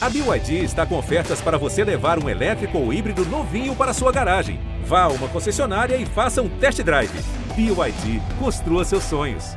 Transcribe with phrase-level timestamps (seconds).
[0.00, 4.12] A BYD está com ofertas para você levar um elétrico ou híbrido novinho para sua
[4.12, 4.60] garagem.
[4.84, 7.10] Vá a uma concessionária e faça um test drive.
[7.56, 9.56] BYD, construa seus sonhos.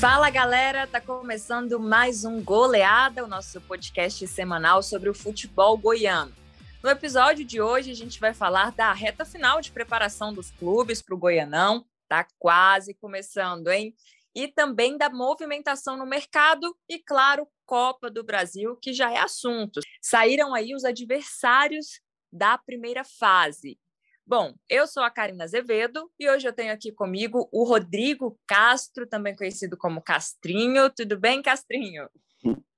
[0.00, 6.40] Fala galera, tá começando mais um Goleada, o nosso podcast semanal sobre o futebol goiano.
[6.82, 11.02] No episódio de hoje a gente vai falar da reta final de preparação dos clubes
[11.02, 13.94] para o Goianão, tá quase começando, hein?
[14.34, 19.80] E também da movimentação no mercado e, claro, Copa do Brasil, que já é assunto.
[20.00, 22.00] Saíram aí os adversários
[22.32, 23.78] da primeira fase.
[24.26, 29.06] Bom, eu sou a Karina Azevedo e hoje eu tenho aqui comigo o Rodrigo Castro,
[29.06, 30.88] também conhecido como Castrinho.
[30.88, 32.08] Tudo bem, Castrinho?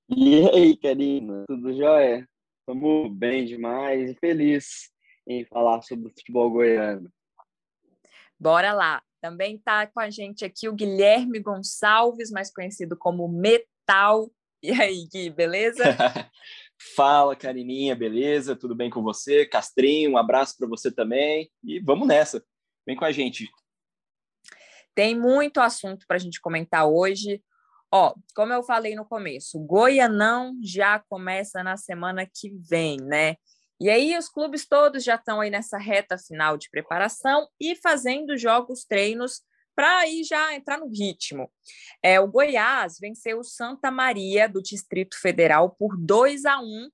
[0.09, 1.45] E aí, Karina?
[1.47, 2.27] Tudo jóia?
[2.65, 4.89] Estamos bem demais e feliz
[5.27, 7.11] em falar sobre o futebol goiano.
[8.39, 9.03] Bora lá.
[9.19, 14.31] Também está com a gente aqui o Guilherme Gonçalves, mais conhecido como Metal.
[14.61, 15.83] E aí, Gui, beleza?
[16.95, 18.55] Fala, Carininha, beleza?
[18.55, 19.45] Tudo bem com você?
[19.45, 21.51] Castrinho, um abraço para você também.
[21.65, 22.41] E vamos nessa.
[22.87, 23.49] Vem com a gente.
[24.95, 27.43] Tem muito assunto para a gente comentar hoje.
[27.95, 33.35] Ó, como eu falei no começo, Goianão já começa na semana que vem, né?
[33.79, 38.35] E aí os clubes todos já estão aí nessa reta final de preparação e fazendo
[38.35, 39.41] jogos, treinos
[39.75, 41.51] para aí já entrar no ritmo.
[42.01, 46.89] É, o Goiás venceu o Santa Maria do Distrito Federal por 2 a 1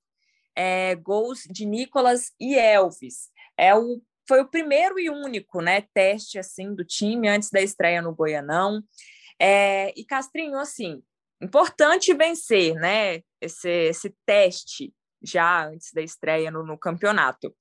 [0.53, 3.29] é, gols de Nicolas e Elvis.
[3.57, 8.01] É o, foi o primeiro e único né, teste assim do time antes da estreia
[8.01, 8.83] no Goianão.
[9.39, 11.01] É, e Castrinho, assim,
[11.41, 17.53] importante vencer né, esse, esse teste já antes da estreia no, no, campeonato.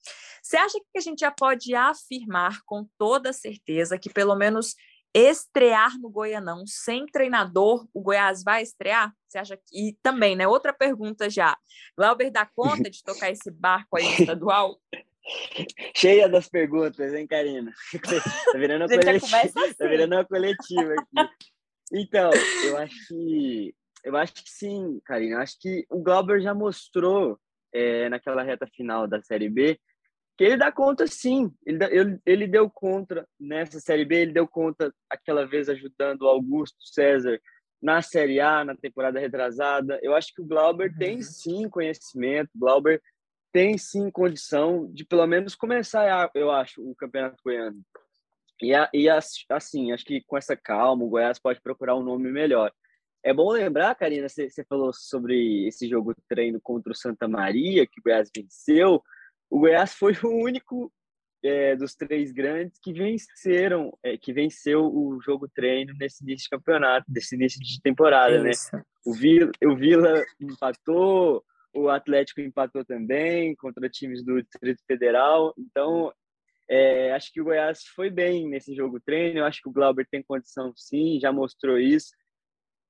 [0.43, 4.75] Você acha que a gente já pode afirmar com toda certeza que pelo menos
[5.15, 9.13] estrear no Goianão sem treinador, o Goiás vai estrear?
[9.27, 9.89] Você acha que...
[9.91, 10.47] E também, né?
[10.47, 11.57] Outra pergunta já.
[11.97, 14.79] Glauber dá conta de tocar esse barco aí estadual?
[15.97, 17.73] Cheia das perguntas, hein, Karina?
[18.53, 19.75] Tá virando uma, coletiva, assim.
[19.75, 21.31] tá virando uma coletiva aqui.
[21.93, 22.31] Então,
[22.65, 25.37] eu acho que eu acho que sim, Karina.
[25.37, 27.39] Eu acho que o Glauber já mostrou
[27.73, 29.79] é, naquela reta final da Série B
[30.39, 31.53] que ele dá conta sim.
[31.67, 36.29] Ele, ele, ele deu conta nessa Série B, ele deu conta aquela vez ajudando o
[36.29, 37.41] Augusto César
[37.83, 39.99] na Série A, na temporada retrasada.
[40.01, 40.99] Eu acho que o Glauber uhum.
[40.99, 43.03] tem sim conhecimento, o Glauber
[43.53, 47.83] tem sim condição de pelo menos começar, eu acho, o Campeonato Goiano.
[48.63, 52.73] E, e assim, acho que com essa calma, o Goiás pode procurar um nome melhor.
[53.23, 58.01] É bom lembrar, Karina, você falou sobre esse jogo treino contra o Santa Maria, que
[58.01, 59.03] o Goiás venceu
[59.51, 60.93] o Goiás foi o único
[61.43, 66.51] é, dos três grandes que venceram, é, que venceu o jogo treino nesse início de
[66.51, 68.51] campeonato, nesse início de temporada, né?
[68.51, 68.83] Né?
[69.07, 75.55] O Vila, o Vila empatou, o Atlético empatou também contra times do Distrito Federal.
[75.57, 76.13] Então,
[76.69, 79.41] é, acho que o Goiás foi bem nesse jogo treino.
[79.41, 82.11] Eu acho que o Glauber tem condição, sim, já mostrou isso.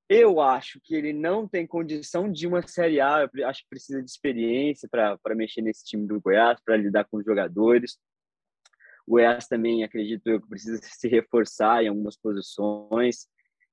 [0.09, 3.29] Eu acho que ele não tem condição de uma Série A.
[3.33, 7.19] Eu acho que precisa de experiência para mexer nesse time do Goiás, para lidar com
[7.19, 7.99] os jogadores.
[9.07, 13.29] O Goiás também, acredito eu, que precisa se reforçar em algumas posições.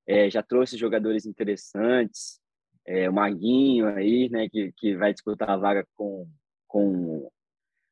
[0.07, 2.39] É, já trouxe jogadores interessantes.
[2.85, 6.29] É, o Maguinho aí, né, que, que vai disputar a vaga com,
[6.67, 7.31] com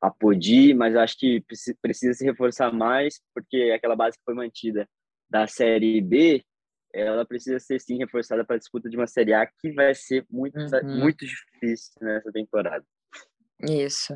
[0.04, 1.44] a Podi, mas acho que
[1.82, 4.88] precisa se reforçar mais, porque aquela base que foi mantida
[5.30, 6.44] da Série B
[6.94, 10.26] ela precisa ser sim reforçada para a disputa de uma Série A que vai ser
[10.30, 11.00] muito, uhum.
[11.00, 12.86] muito difícil nessa temporada.
[13.68, 14.16] Isso.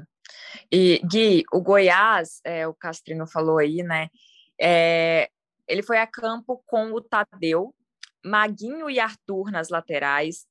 [0.72, 4.10] E Gui, o Goiás, é, o Castrino falou aí, né?
[4.62, 5.30] É,
[5.68, 7.74] ele foi a campo com o Tadeu,
[8.24, 10.46] Maguinho e Arthur nas laterais,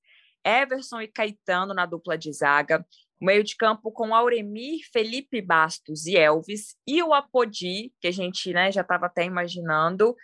[0.44, 2.84] Everson e Caetano na dupla de zaga,
[3.20, 8.12] o meio de campo com Auremir, Felipe Bastos e Elvis, e o Apodi, que a
[8.12, 10.14] gente né, já estava até imaginando,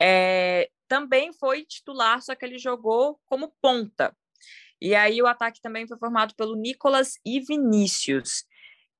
[0.00, 4.14] é, também foi titular, só que ele jogou como ponta.
[4.80, 8.44] E aí o ataque também foi formado pelo Nicolas e Vinícius.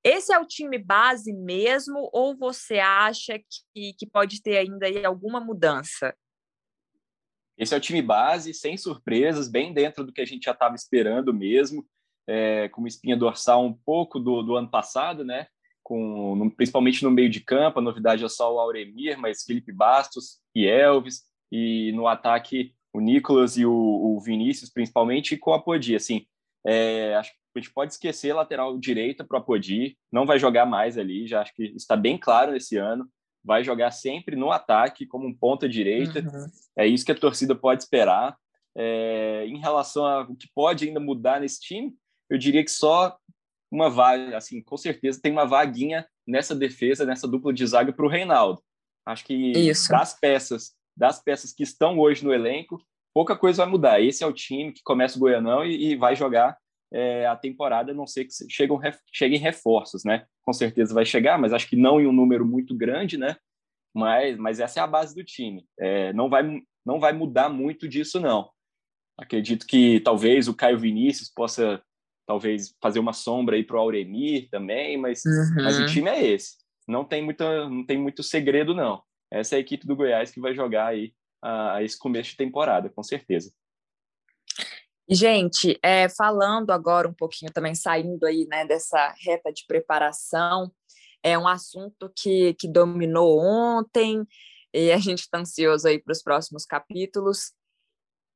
[0.04, 5.40] Esse é o time base mesmo, ou você acha que, que pode ter ainda alguma
[5.40, 6.14] mudança?
[7.56, 10.74] Esse é o time base, sem surpresas, bem dentro do que a gente já estava
[10.74, 11.86] esperando mesmo,
[12.26, 15.46] é, com uma espinha dorsal um pouco do, do ano passado, né?
[15.82, 19.72] Com, no, principalmente no meio de campo, a novidade é só o Auremir, mas Felipe
[19.72, 25.52] Bastos e Elvis, e no ataque o Nicolas e o, o Vinícius, principalmente, e com
[25.52, 25.96] a Podi.
[25.96, 26.26] Assim,
[26.66, 30.96] é, acho a gente pode esquecer lateral direita para o Apodi, não vai jogar mais
[30.96, 33.08] ali, já acho que está bem claro nesse ano.
[33.44, 36.20] Vai jogar sempre no ataque, como um ponta direita.
[36.20, 36.46] Uhum.
[36.76, 38.36] É isso que a torcida pode esperar.
[38.74, 41.92] É, em relação ao que pode ainda mudar nesse time,
[42.32, 43.16] eu diria que só
[43.70, 48.06] uma vaga, assim, com certeza tem uma vaguinha nessa defesa, nessa dupla de zaga para
[48.06, 48.62] o Reinaldo.
[49.06, 49.90] Acho que Isso.
[49.90, 52.82] das peças, das peças que estão hoje no elenco,
[53.14, 54.00] pouca coisa vai mudar.
[54.00, 56.56] Esse é o time que começa o Goianão e, e vai jogar
[56.90, 58.80] é, a temporada, a não ser que chegam,
[59.12, 60.24] cheguem reforços, né?
[60.42, 63.36] Com certeza vai chegar, mas acho que não em um número muito grande, né?
[63.94, 65.66] Mas, mas essa é a base do time.
[65.78, 68.50] É, não, vai, não vai mudar muito disso, não.
[69.18, 71.82] Acredito que talvez o Caio Vinícius possa
[72.26, 75.64] talvez fazer uma sombra aí para o Auremir também, mas, uhum.
[75.64, 76.56] mas o time é esse.
[76.86, 79.02] Não tem, muita, não tem muito segredo, não.
[79.30, 82.36] Essa é a equipe do Goiás que vai jogar aí a, a esse começo de
[82.36, 83.52] temporada, com certeza.
[85.08, 90.72] Gente, é, falando agora um pouquinho também, saindo aí né, dessa reta de preparação,
[91.22, 94.26] é um assunto que, que dominou ontem
[94.72, 97.52] e a gente está ansioso aí para os próximos capítulos.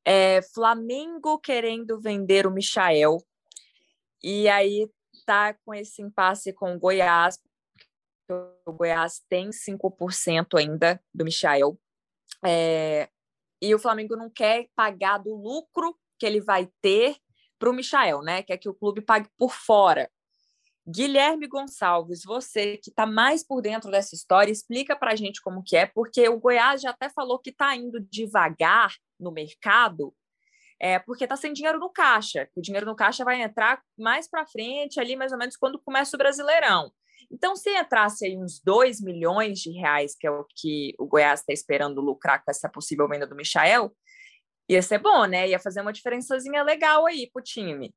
[0.04, 3.18] É, Flamengo querendo vender o Michael
[4.22, 4.90] e aí
[5.24, 7.38] tá com esse impasse com o Goiás.
[8.66, 11.78] O Goiás tem 5% ainda do Michael.
[12.44, 13.08] É,
[13.62, 17.16] e o Flamengo não quer pagar do lucro que ele vai ter
[17.58, 18.42] para o Michael, né?
[18.42, 20.10] Quer que o clube pague por fora.
[20.88, 25.62] Guilherme Gonçalves, você que está mais por dentro dessa história, explica para a gente como
[25.64, 30.14] que é, porque o Goiás já até falou que está indo devagar no mercado
[30.81, 32.49] é, porque está sem dinheiro no caixa.
[32.55, 36.17] O dinheiro no caixa vai entrar mais para frente, ali mais ou menos quando começa
[36.17, 36.93] o Brasileirão.
[37.31, 41.40] Então, se entrasse aí uns 2 milhões de reais, que é o que o Goiás
[41.40, 43.93] está esperando lucrar com essa possível venda do Michael,
[44.69, 45.49] ia ser bom, né?
[45.49, 47.93] Ia fazer uma diferençazinha legal aí para o time.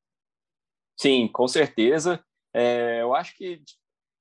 [0.99, 2.23] Sim, com certeza.
[2.53, 3.61] É, eu acho que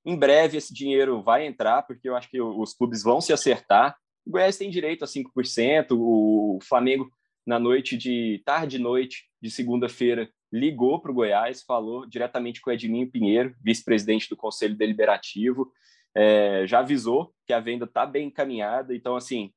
[0.05, 3.97] em breve esse dinheiro vai entrar, porque eu acho que os clubes vão se acertar.
[4.27, 7.11] O Goiás tem direito a 5%, o Flamengo
[7.49, 12.73] na noite de tarde noite de segunda-feira, ligou para o Goiás, falou diretamente com o
[12.75, 15.73] Edminho Pinheiro, vice-presidente do Conselho Deliberativo,
[16.15, 18.95] é, já avisou que a venda está bem encaminhada.
[18.95, 19.50] Então, assim,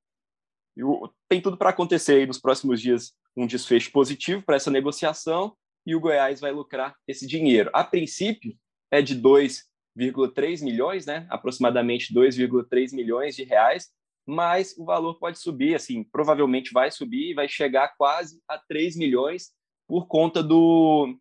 [0.74, 5.54] eu, tem tudo para acontecer aí nos próximos dias um desfecho positivo para essa negociação
[5.86, 7.70] e o Goiás vai lucrar esse dinheiro.
[7.74, 8.56] A princípio,
[8.90, 11.28] é de 2,3 milhões, né?
[11.30, 13.90] aproximadamente 2,3 milhões de reais,
[14.32, 18.96] mas o valor pode subir, assim, provavelmente vai subir e vai chegar quase a 3
[18.96, 19.50] milhões
[19.86, 21.18] por conta do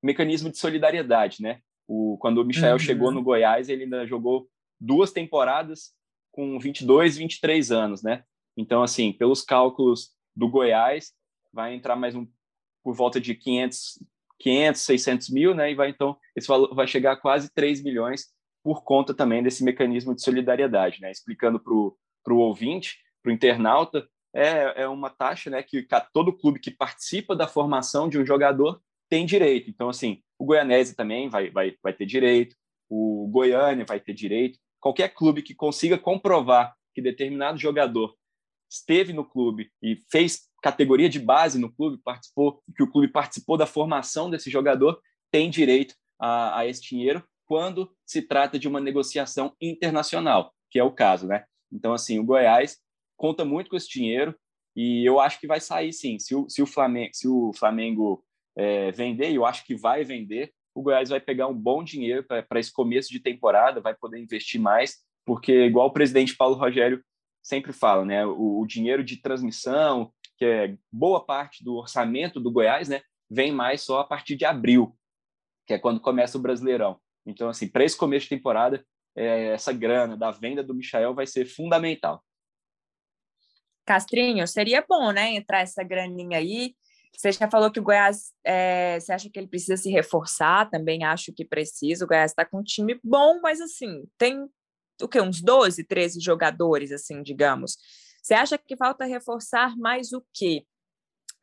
[0.00, 1.58] mecanismo de solidariedade, né?
[1.88, 2.78] O, quando o Michel uhum.
[2.78, 4.48] chegou no Goiás, ele ainda jogou
[4.80, 5.92] duas temporadas
[6.30, 8.22] com 22, 23 anos, né?
[8.56, 11.12] Então, assim, pelos cálculos do Goiás,
[11.52, 12.24] vai entrar mais um
[12.84, 13.98] por volta de 500,
[14.38, 15.72] 500 600 mil, né?
[15.72, 18.26] E vai então esse valor vai chegar a quase 3 milhões
[18.62, 21.10] por conta também desse mecanismo de solidariedade, né?
[21.10, 25.86] Explicando para o para o ouvinte, para o internauta, é, é uma taxa né, que
[26.12, 29.70] todo clube que participa da formação de um jogador tem direito.
[29.70, 32.56] Então, assim, o Goianese também vai, vai, vai ter direito,
[32.88, 34.58] o Goiânia vai ter direito.
[34.80, 38.14] Qualquer clube que consiga comprovar que determinado jogador
[38.68, 43.56] esteve no clube e fez categoria de base no clube, participou, que o clube participou
[43.56, 45.00] da formação desse jogador,
[45.30, 50.84] tem direito a, a esse dinheiro quando se trata de uma negociação internacional, que é
[50.84, 51.44] o caso, né?
[51.74, 52.78] Então, assim, o Goiás
[53.16, 54.34] conta muito com esse dinheiro
[54.76, 56.18] e eu acho que vai sair sim.
[56.18, 58.24] Se o, se o Flamengo, se o Flamengo
[58.56, 62.60] é, vender, eu acho que vai vender, o Goiás vai pegar um bom dinheiro para
[62.60, 67.02] esse começo de temporada, vai poder investir mais, porque, igual o presidente Paulo Rogério
[67.42, 72.50] sempre fala, né, o, o dinheiro de transmissão, que é boa parte do orçamento do
[72.50, 74.96] Goiás, né, vem mais só a partir de abril,
[75.66, 76.98] que é quando começa o Brasileirão.
[77.26, 78.84] Então, assim, para esse começo de temporada,
[79.16, 82.24] é, essa grana da venda do Michael vai ser fundamental.
[83.86, 86.74] Castrinho, seria bom, né, entrar essa graninha aí.
[87.16, 90.68] Você já falou que o Goiás, é, você acha que ele precisa se reforçar?
[90.68, 92.04] Também acho que precisa.
[92.04, 94.48] O Goiás está com um time bom, mas assim, tem
[95.00, 97.76] o que uns 12, 13 jogadores, assim, digamos.
[98.22, 100.64] Você acha que falta reforçar mais o quê?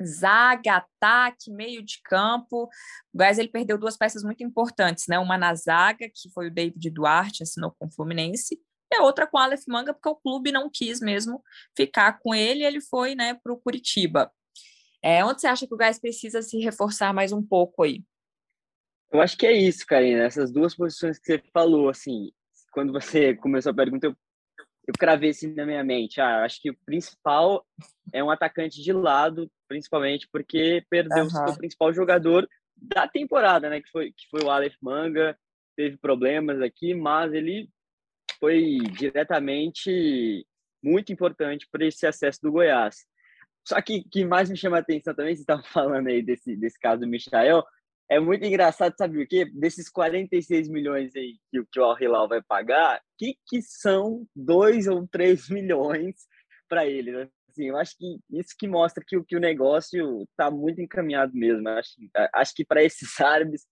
[0.06, 2.70] Zaga, ataque, meio de campo.
[3.14, 5.20] O Goiás ele perdeu duas peças muito importantes, né?
[5.20, 8.60] Uma na zaga, que foi o David Duarte, assinou com o Fluminense,
[8.92, 11.42] e a outra com o Aleph Manga, porque o clube não quis mesmo
[11.76, 14.32] ficar com ele, ele foi, né, para o Curitiba.
[15.02, 18.04] É, onde você acha que o Goiás precisa se reforçar mais um pouco aí?
[19.12, 20.24] Eu acho que é isso, Karina.
[20.24, 22.32] Essas duas posições que você falou, assim,
[22.72, 24.16] quando você começou a pergunta, eu
[24.88, 26.20] eu cravei assim na minha mente.
[26.20, 27.66] Ah, acho que o principal
[28.14, 31.28] é um atacante de lado, principalmente porque perdeu uhum.
[31.28, 33.82] o seu principal jogador da temporada, né?
[33.82, 35.38] Que foi, que foi o Aleph Manga,
[35.78, 37.70] teve problemas aqui, mas ele
[38.38, 40.46] foi diretamente
[40.84, 43.06] muito importante para esse acesso do Goiás.
[43.66, 46.78] Só que que mais me chama a atenção também, você estava falando aí desse, desse
[46.78, 47.64] caso do Michael,
[48.10, 49.46] é muito engraçado, sabe o quê?
[49.54, 54.88] Desses 46 milhões aí que, que o Al Hilal vai pagar, que, que são 2
[54.88, 56.28] ou 3 milhões
[56.68, 57.30] para ele, né?
[57.52, 61.68] Assim, eu acho que isso que mostra que, que o negócio está muito encaminhado mesmo.
[61.70, 61.92] Acho,
[62.34, 63.68] acho que para esses árabes,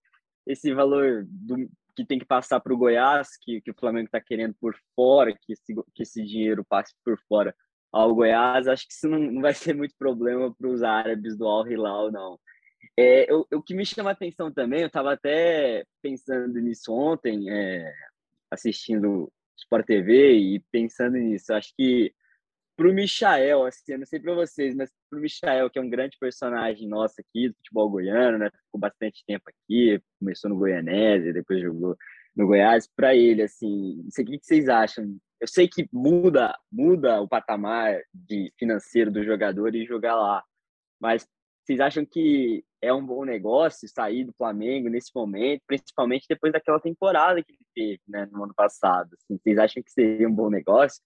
[0.46, 4.20] esse valor do, que tem que passar para o Goiás, que, que o Flamengo está
[4.20, 7.54] querendo por fora, que esse, que esse dinheiro passe por fora
[7.92, 11.46] ao Goiás, acho que isso não, não vai ser muito problema para os árabes do
[11.46, 12.38] Al Hilal, não.
[12.96, 17.50] É, eu, o que me chama a atenção também, eu estava até pensando nisso ontem,
[17.50, 17.92] é,
[18.50, 22.14] assistindo Sport TV e pensando nisso, acho que
[22.76, 25.82] para o Michael, assim, eu não sei para vocês, mas para o Michael, que é
[25.82, 28.50] um grande personagem nosso aqui do futebol goiano, né?
[28.50, 31.96] Ficou bastante tempo aqui, começou no Goianese, depois jogou
[32.34, 32.88] no Goiás.
[32.88, 35.16] Para ele, assim, não sei o que vocês acham.
[35.40, 40.42] Eu sei que muda, muda o patamar de financeiro do jogador e jogar lá,
[41.00, 41.26] mas
[41.64, 46.80] vocês acham que é um bom negócio sair do Flamengo nesse momento, principalmente depois daquela
[46.80, 49.10] temporada que ele teve, né, no ano passado?
[49.14, 51.02] Assim, vocês acham que seria um bom negócio?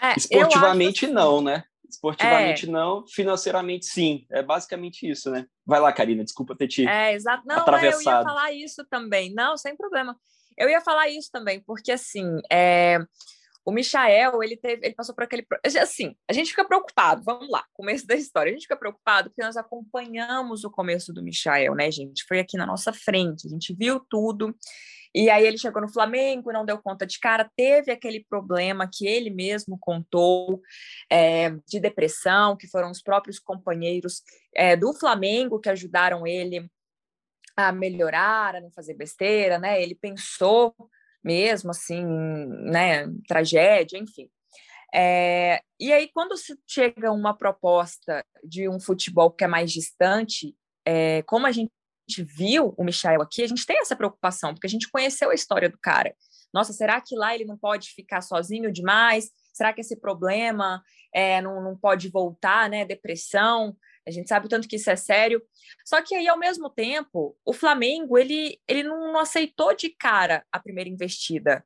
[0.00, 1.64] É, Esportivamente assim, não, né?
[1.88, 2.68] Esportivamente é.
[2.68, 4.26] não, financeiramente sim.
[4.30, 5.46] É basicamente isso, né?
[5.64, 7.44] Vai lá, Karina, desculpa ter te é, exato.
[7.46, 8.16] Não, atravessado.
[8.16, 9.32] eu ia falar isso também.
[9.32, 10.16] Não, sem problema.
[10.56, 12.98] Eu ia falar isso também, porque assim, é...
[13.64, 15.44] o Michael, ele teve, ele passou por aquele
[15.80, 17.22] assim, a gente fica preocupado.
[17.24, 18.50] Vamos lá, começo da história.
[18.50, 22.24] A gente fica preocupado porque nós acompanhamos o começo do Michael, né, gente?
[22.26, 24.54] Foi aqui na nossa frente, a gente viu tudo.
[25.14, 29.06] E aí ele chegou no Flamengo, não deu conta de cara, teve aquele problema que
[29.06, 30.60] ele mesmo contou
[31.08, 34.22] é, de depressão, que foram os próprios companheiros
[34.54, 36.68] é, do Flamengo que ajudaram ele
[37.56, 39.80] a melhorar, a não fazer besteira, né?
[39.80, 40.74] Ele pensou
[41.22, 43.06] mesmo assim, né?
[43.28, 44.28] Tragédia, enfim.
[44.92, 50.56] É, e aí, quando se chega uma proposta de um futebol que é mais distante,
[50.84, 51.72] é, como a gente
[52.08, 55.34] gente viu o Michael aqui, a gente tem essa preocupação, porque a gente conheceu a
[55.34, 56.14] história do cara.
[56.52, 59.30] Nossa, será que lá ele não pode ficar sozinho demais?
[59.52, 60.82] Será que esse problema
[61.12, 62.84] é, não, não pode voltar, né?
[62.84, 65.42] Depressão, a gente sabe o tanto que isso é sério.
[65.84, 70.60] Só que aí, ao mesmo tempo, o Flamengo, ele, ele não aceitou de cara a
[70.60, 71.64] primeira investida,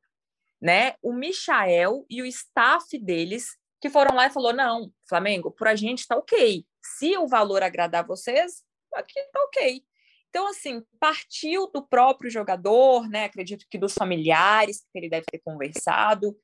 [0.61, 0.95] né?
[1.01, 5.75] O Michael e o staff deles que foram lá e falou, não, Flamengo, por a
[5.75, 6.65] gente tá ok.
[6.81, 9.83] Se o valor agradar vocês, aqui tá ok.
[10.29, 13.25] Então, assim, partiu do próprio jogador, né?
[13.25, 16.37] Acredito que dos familiares que ele deve ter conversado,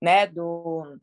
[0.00, 0.26] né?
[0.26, 0.96] Do,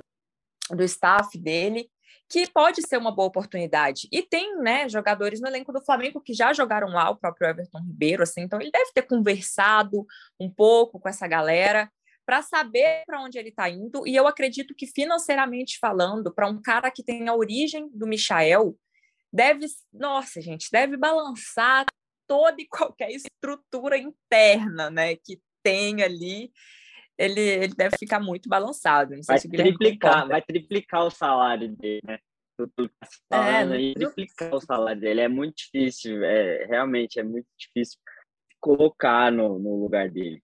[0.71, 1.89] do staff dele,
[2.29, 4.07] que pode ser uma boa oportunidade.
[4.11, 7.79] E tem, né, jogadores no elenco do Flamengo que já jogaram lá, o próprio Everton
[7.79, 10.05] Ribeiro, assim, então ele deve ter conversado
[10.39, 11.91] um pouco com essa galera
[12.25, 14.07] para saber para onde ele está indo.
[14.07, 18.77] E eu acredito que financeiramente falando, para um cara que tem a origem do Michael,
[19.33, 21.85] deve, nossa, gente, deve balançar
[22.29, 26.51] toda e qualquer estrutura interna, né, que tem ali,
[27.17, 29.15] ele, ele deve ficar muito balançado.
[29.15, 32.19] Não vai triplicar, vai triplicar o salário dele, né?
[33.31, 37.97] é, aí, triplicar o salário dele é muito difícil, é, realmente é muito difícil
[38.59, 40.43] colocar no, no lugar dele.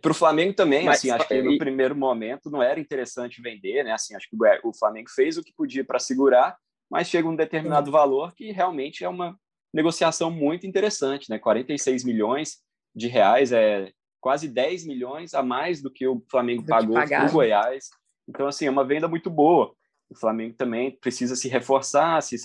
[0.00, 3.82] Para o Flamengo também, Mas, assim, acho que no primeiro momento não era interessante vender,
[3.82, 3.92] né?
[3.92, 6.56] Assim, acho que o Flamengo fez o que podia para segurar,
[6.90, 9.38] mas chega um determinado valor que realmente é uma
[9.72, 11.38] negociação muito interessante, né?
[11.38, 12.58] 46 milhões
[12.94, 17.26] de reais é quase 10 milhões a mais do que o Flamengo do pagou para
[17.26, 17.88] o Goiás.
[18.28, 19.74] Então, assim, é uma venda muito boa.
[20.10, 22.36] O Flamengo também precisa se reforçar, se,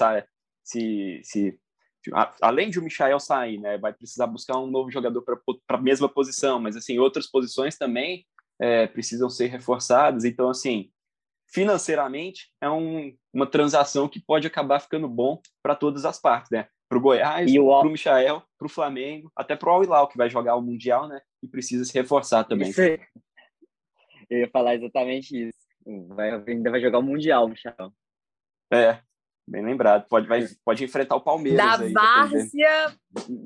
[0.64, 1.60] se, se
[2.42, 6.08] além de o Michael sair, né, vai precisar buscar um novo jogador para a mesma
[6.08, 8.26] posição, mas assim outras posições também
[8.60, 10.24] é, precisam ser reforçadas.
[10.24, 10.92] Então, assim,
[11.48, 16.68] financeiramente é um, uma transação que pode acabar ficando bom para todas as partes, né?
[16.88, 20.30] Para o Goiás, para o Michael, para o Flamengo, até para o Al-Hilal, que vai
[20.30, 21.20] jogar o Mundial, né?
[21.42, 22.70] E precisa se reforçar também.
[22.70, 22.82] Isso,
[24.30, 25.58] eu ia falar exatamente isso.
[26.10, 27.94] Vai, ainda vai jogar o Mundial, Michael.
[28.72, 29.00] É,
[29.48, 30.08] bem lembrado.
[30.08, 31.58] Pode, vai, pode enfrentar o Palmeiras.
[31.58, 32.96] Da aí, várzea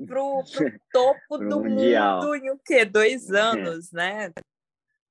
[0.06, 2.22] pro, pro topo pro do mundial.
[2.22, 2.84] mundo em o quê?
[2.84, 4.32] Dois anos, né?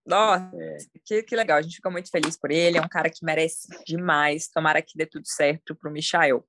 [0.06, 0.78] Nossa, é.
[1.06, 1.58] que, que legal.
[1.58, 2.78] A gente fica muito feliz por ele.
[2.78, 4.48] É um cara que merece demais.
[4.48, 6.44] Tomara que dê tudo certo para o Michael.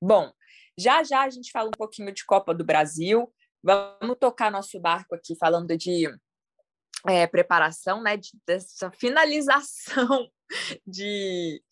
[0.00, 0.32] Bom,
[0.78, 3.32] já já a gente fala um pouquinho de Copa do Brasil.
[3.62, 6.08] Vamos tocar nosso barco aqui falando de
[7.06, 8.16] é, preparação, né?
[8.16, 10.30] De, dessa finalização
[10.86, 11.62] de,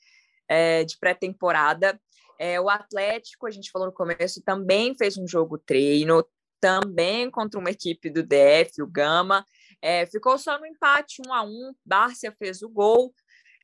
[0.49, 2.01] é, de pré-temporada.
[2.39, 6.27] É, o Atlético, a gente falou no começo, também fez um jogo treino,
[6.61, 9.47] também contra uma equipe do DF, o Gama.
[9.81, 11.73] É, ficou só no empate, um a um.
[11.85, 13.15] Bárcia fez o gol.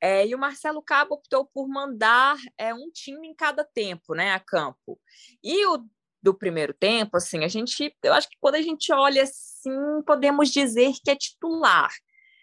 [0.03, 4.33] É, e o Marcelo Cabo optou por mandar é, um time em cada tempo, né,
[4.33, 5.01] a campo.
[5.41, 5.87] E o
[6.21, 10.51] do primeiro tempo, assim, a gente, eu acho que quando a gente olha assim, podemos
[10.51, 11.91] dizer que é titular,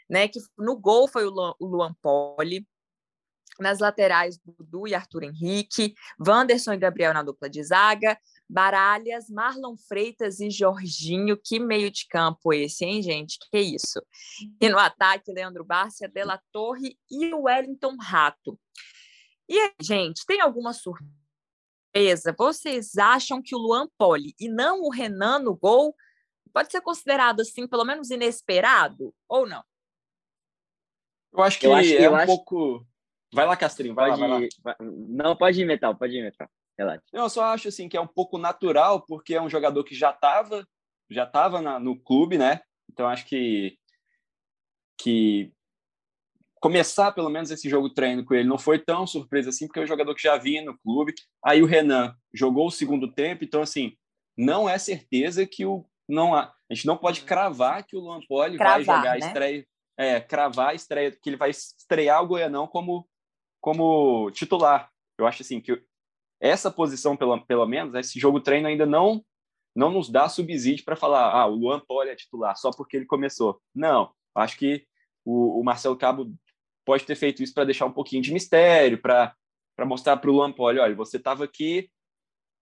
[0.10, 0.28] né?
[0.28, 2.68] Que no gol foi o Luan Poli,
[3.58, 8.18] nas laterais Dudu e Arthur Henrique, Wanderson e Gabriel na dupla de zaga,
[8.50, 11.38] Baralhas, Marlon Freitas e Jorginho.
[11.38, 13.38] Que meio de campo esse, hein, gente?
[13.52, 14.02] Que isso?
[14.60, 18.60] E no ataque, Leandro Bárcia, Della Torre e o Wellington Rato.
[19.48, 22.36] E aí, gente, tem alguma surpresa?
[22.38, 25.96] Vocês acham que o Luan Poli e não o Renan no gol
[26.52, 29.64] pode ser considerado, assim, pelo menos inesperado ou não?
[31.32, 32.26] Eu acho que, eu acho que é um acho...
[32.26, 32.86] pouco...
[33.32, 34.78] Vai lá, Castrinho, vai pode lá, vai lá.
[34.82, 36.50] Não, pode ir, Metal, pode ir, Metal.
[36.80, 37.04] Relaxa.
[37.12, 40.12] Eu só acho assim que é um pouco natural, porque é um jogador que já
[40.12, 40.66] estava
[41.12, 42.62] já tava no clube, né?
[42.90, 43.78] Então acho que
[44.98, 45.52] que
[46.62, 49.84] começar pelo menos esse jogo treino com ele não foi tão surpresa assim, porque é
[49.84, 51.14] um jogador que já vinha no clube.
[51.44, 53.94] Aí o Renan jogou o segundo tempo, então assim,
[54.38, 58.20] não é certeza que o não há, a gente não pode cravar que o Luan
[58.28, 59.20] Poli vai jogar né?
[59.20, 59.68] estreia,
[59.98, 63.08] é, cravar a estreia que ele vai estrear o Goianão como
[63.62, 64.90] como titular.
[65.18, 65.84] Eu acho assim que
[66.40, 69.24] essa posição, pelo, pelo menos, esse jogo treino ainda não
[69.76, 73.06] não nos dá subsídio para falar, ah, o Luan Poli é titular só porque ele
[73.06, 73.62] começou.
[73.74, 74.84] Não, acho que
[75.24, 76.34] o, o Marcelo Cabo
[76.86, 79.36] pode ter feito isso para deixar um pouquinho de mistério, para
[79.86, 81.90] mostrar para o Luan Poli, olha, você estava aqui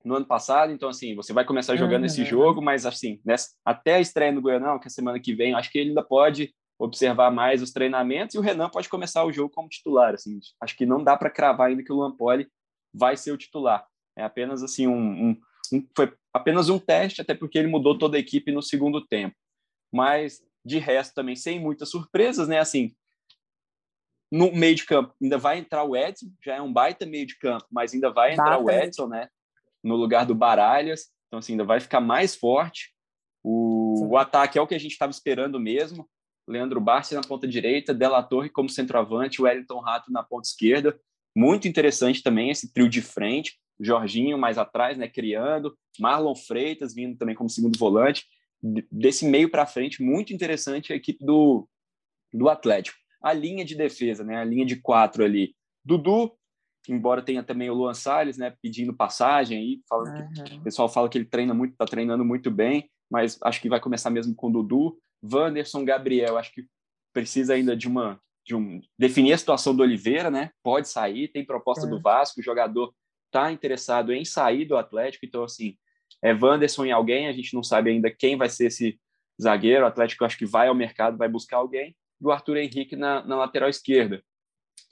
[0.03, 2.05] no ano passado, então assim, você vai começar jogando uhum.
[2.05, 5.53] esse jogo, mas assim, nessa, até a estreia no Goianão, que é semana que vem,
[5.53, 9.31] acho que ele ainda pode observar mais os treinamentos e o Renan pode começar o
[9.31, 12.47] jogo como titular, assim, acho que não dá para cravar ainda que o Luan Poli
[12.93, 13.87] vai ser o titular.
[14.15, 15.41] É apenas assim um, um,
[15.73, 19.35] um, foi apenas um teste, até porque ele mudou toda a equipe no segundo tempo.
[19.91, 22.59] Mas de resto também sem muitas surpresas, né?
[22.59, 22.95] Assim,
[24.31, 27.37] no meio de campo ainda vai entrar o Edson, já é um baita meio de
[27.37, 29.29] campo, mas ainda vai entrar o Edson, né?
[29.83, 32.93] No lugar do Baralhas, então assim ainda vai ficar mais forte.
[33.43, 36.09] O, o ataque é o que a gente estava esperando mesmo.
[36.47, 40.99] Leandro Barsi na ponta direita, Della Torre como centroavante, Wellington Rato na ponta esquerda.
[41.37, 47.15] Muito interessante também esse trio de frente, Jorginho mais atrás, né, criando, Marlon Freitas vindo
[47.15, 48.25] também como segundo volante.
[48.91, 51.69] Desse meio para frente, muito interessante a equipe do,
[52.33, 52.97] do Atlético.
[53.21, 55.53] A linha de defesa, né, a linha de quatro ali.
[55.85, 56.35] Dudu,
[56.89, 60.43] embora tenha também o Luan Salles, né, pedindo passagem aí, falando uhum.
[60.43, 63.69] que, o pessoal fala que ele treina muito, está treinando muito bem, mas acho que
[63.69, 64.97] vai começar mesmo com o Dudu.
[65.23, 66.65] Wanderson, Gabriel, acho que
[67.13, 70.51] precisa ainda de uma de um, definir a situação do Oliveira, né?
[70.63, 71.89] Pode sair, tem proposta é.
[71.89, 72.93] do Vasco, o jogador
[73.25, 75.77] está interessado em sair do Atlético, então assim,
[76.23, 78.97] é Wanderson em alguém, a gente não sabe ainda quem vai ser esse
[79.39, 82.95] zagueiro, o Atlético acho que vai ao mercado, vai buscar alguém, e o Arthur Henrique
[82.95, 84.23] na, na lateral esquerda.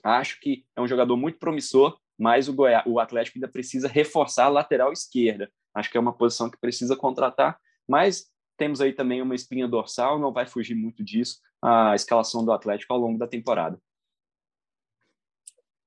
[0.04, 4.44] Acho que é um jogador muito promissor, mas o, Goiás, o Atlético ainda precisa reforçar
[4.44, 5.50] a lateral esquerda.
[5.74, 8.26] Acho que é uma posição que precisa contratar, mas
[8.58, 12.92] temos aí também uma espinha dorsal, não vai fugir muito disso a escalação do Atlético
[12.92, 13.76] ao longo da temporada.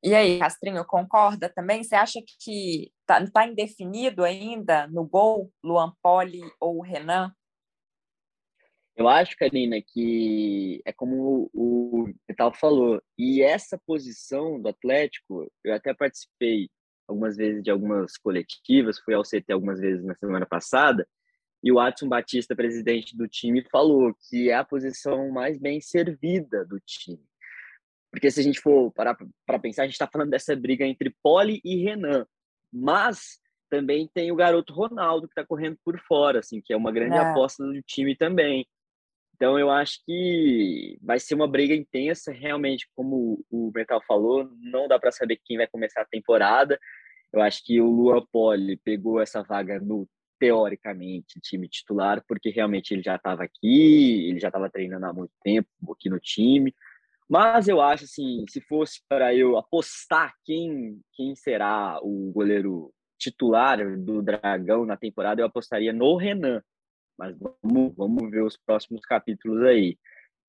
[0.04, 1.84] E aí, Castrinho, concorda também?
[1.84, 7.34] Você acha que está tá indefinido ainda no gol Luan Poli ou Renan?
[8.96, 15.74] Eu acho, Karina, que é como o Vital falou, e essa posição do Atlético, eu
[15.74, 16.70] até participei
[17.08, 21.08] algumas vezes de algumas coletivas, fui ao CT algumas vezes na semana passada,
[21.64, 26.66] e o Adson Batista, presidente do time, falou que é a posição mais bem servida
[26.66, 27.20] do time.
[28.12, 31.14] Porque se a gente for parar para pensar, a gente está falando dessa briga entre
[31.22, 32.26] Poli e Renan.
[32.72, 36.92] Mas também tem o garoto Ronaldo que está correndo por fora, assim, que é uma
[36.92, 37.20] grande é.
[37.20, 38.66] aposta do time também.
[39.36, 44.88] Então eu acho que vai ser uma briga intensa, realmente, como o Metal falou, não
[44.88, 46.80] dá para saber quem vai começar a temporada.
[47.32, 50.08] Eu acho que o Lua Poli pegou essa vaga no
[50.40, 55.34] teoricamente, time titular, porque realmente ele já estava aqui, ele já estava treinando há muito
[55.44, 56.74] tempo aqui no time.
[57.30, 63.78] Mas eu acho assim, se fosse para eu apostar quem, quem será o goleiro titular
[64.00, 66.64] do Dragão na temporada, eu apostaria no Renan.
[67.18, 69.98] Mas vamos, vamos ver os próximos capítulos aí.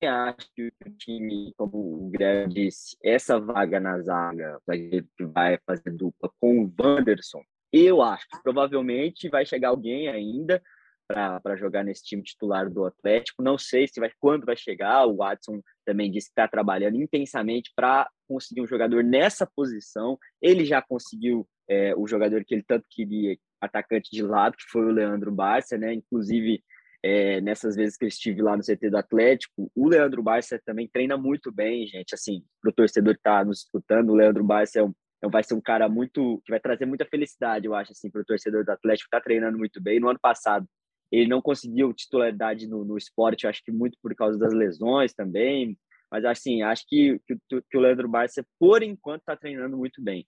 [0.01, 5.59] Eu acho que o time, como o Guilherme disse, essa vaga na zaga, que vai
[5.67, 10.63] fazer dupla com o Wanderson, eu acho que provavelmente vai chegar alguém ainda
[11.07, 13.43] para jogar nesse time titular do Atlético.
[13.43, 15.07] Não sei se vai quando vai chegar.
[15.07, 20.17] O Watson também disse que está trabalhando intensamente para conseguir um jogador nessa posição.
[20.41, 24.85] Ele já conseguiu é, o jogador que ele tanto queria, atacante de lado, que foi
[24.85, 25.93] o Leandro Barça, né?
[25.93, 26.63] Inclusive,
[27.03, 30.89] é, nessas vezes que eu estive lá no CT do Atlético, o Leandro Barça também
[30.89, 32.15] treina muito bem, gente.
[32.15, 35.43] Assim, para o torcedor que está nos escutando, o Leandro Barça é um, é vai
[35.43, 38.65] ser um cara muito que vai trazer muita felicidade, eu acho, assim, para o torcedor
[38.65, 39.07] do Atlético.
[39.07, 40.01] Está treinando muito bem.
[40.01, 40.67] No ano passado,
[41.13, 45.13] ele não conseguiu titularidade no, no esporte, eu acho que muito por causa das lesões
[45.13, 45.77] também.
[46.11, 47.37] Mas assim, acho que, que,
[47.71, 50.27] que o Leandro Barça, por enquanto, está treinando muito bem.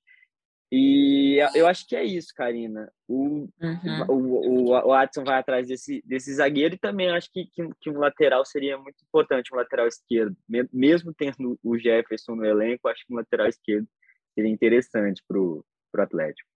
[0.74, 2.90] E eu acho que é isso, Karina.
[3.06, 4.04] O, uhum.
[4.08, 7.90] o, o, o Watson vai atrás desse, desse zagueiro e também acho que, que, que,
[7.90, 10.34] um lateral seria muito importante, um lateral esquerdo.
[10.72, 13.86] Mesmo tendo o Jefferson no elenco, acho que um lateral esquerdo
[14.34, 15.64] seria interessante para o
[15.98, 16.48] Atlético.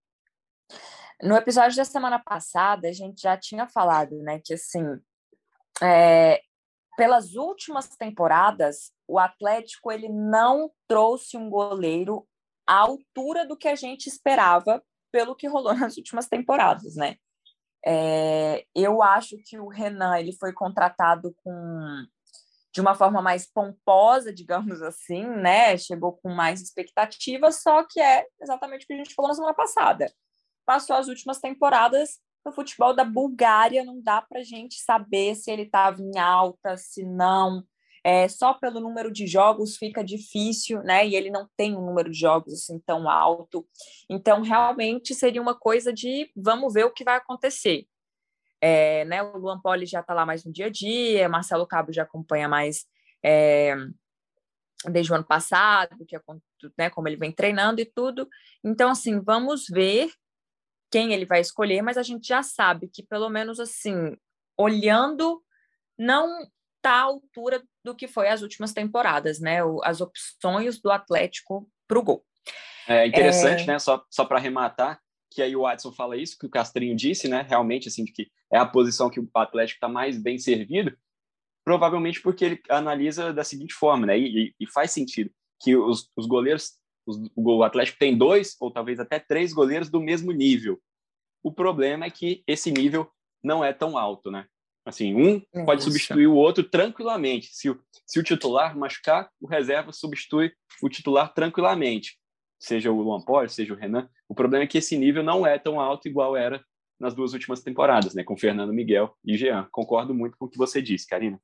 [1.23, 5.01] No episódio da semana passada, a gente já tinha falado, né, que assim,
[5.83, 6.41] é,
[6.97, 12.27] pelas últimas temporadas, o Atlético ele não trouxe um goleiro
[12.67, 17.17] à altura do que a gente esperava pelo que rolou nas últimas temporadas, né?
[17.89, 22.05] É, eu acho que o Renan ele foi contratado com
[22.77, 25.79] de uma forma mais pomposa, digamos assim, né?
[25.79, 29.55] Chegou com mais expectativas, só que é exatamente o que a gente falou na semana
[29.55, 30.13] passada.
[30.67, 35.63] Passou as últimas temporadas no futebol da Bulgária, não dá para gente saber se ele
[35.63, 37.65] estava em alta, se não
[38.05, 41.09] é, só pelo número de jogos fica difícil, né?
[41.09, 43.67] E ele não tem um número de jogos assim tão alto.
[44.09, 47.87] Então, realmente seria uma coisa de vamos ver o que vai acontecer.
[48.61, 51.93] É, né, o Luan Poli já está lá mais no dia a dia, Marcelo Cabo
[51.93, 52.87] já acompanha mais
[53.23, 53.75] é,
[54.85, 56.21] desde o ano passado, que é,
[56.79, 58.29] né, como ele vem treinando e tudo.
[58.65, 60.11] Então, assim, vamos ver
[60.91, 64.17] quem ele vai escolher, mas a gente já sabe que, pelo menos assim,
[64.57, 65.43] olhando,
[65.99, 66.41] não
[66.77, 69.59] está à altura do que foi as últimas temporadas, né?
[69.83, 72.25] as opções do Atlético para o gol.
[72.87, 73.67] É interessante, é...
[73.67, 73.79] né?
[73.79, 75.01] Só, só para arrematar,
[75.37, 77.43] que aí o Watson fala isso, que o Castrinho disse, né?
[77.47, 80.97] Realmente, assim, de que é a posição que o Atlético está mais bem servido,
[81.63, 84.19] provavelmente porque ele analisa da seguinte forma, né?
[84.19, 88.99] E, e faz sentido que os, os goleiros, os, o Atlético tem dois ou talvez
[88.99, 90.81] até três goleiros do mesmo nível.
[91.43, 93.07] O problema é que esse nível
[93.45, 94.47] não é tão alto, né?
[94.87, 95.67] Assim, um Nossa.
[95.67, 97.51] pode substituir o outro tranquilamente.
[97.53, 97.69] Se
[98.07, 102.17] se o titular machucar, o reserva substitui o titular tranquilamente.
[102.59, 104.09] Seja o Luan Poli, seja o Renan.
[104.29, 106.65] O problema é que esse nível não é tão alto igual era
[106.99, 108.25] nas duas últimas temporadas, né?
[108.25, 109.69] Com Fernando Miguel e Jean.
[109.71, 111.41] Concordo muito com o que você disse, Karina.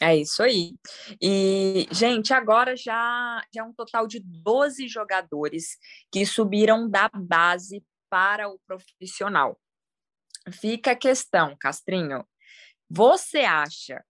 [0.00, 0.74] É isso aí.
[1.20, 5.78] E, gente, agora já, já é um total de 12 jogadores
[6.12, 9.58] que subiram da base para o profissional.
[10.52, 12.24] Fica a questão, Castrinho.
[12.88, 14.04] Você acha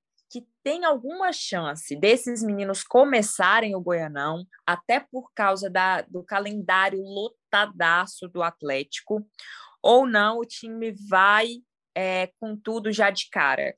[0.66, 8.26] tem alguma chance desses meninos começarem o Goianão, até por causa da, do calendário lotadaço
[8.26, 9.24] do Atlético,
[9.81, 11.59] ou não, o time vai
[11.94, 13.76] é, com tudo já de cara?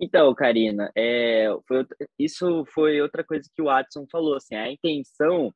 [0.00, 1.86] Então, Karina, é, foi,
[2.18, 4.36] isso foi outra coisa que o Watson falou.
[4.36, 5.54] Assim, a intenção